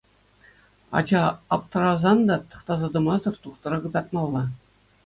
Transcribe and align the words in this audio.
Ача 0.97 1.23
аптӑрасан 1.53 2.19
та 2.29 2.35
тӑхтаса 2.49 2.87
тӑмасӑр 2.93 3.35
тухтӑра 3.41 3.77
кӑтартмалла. 3.83 4.43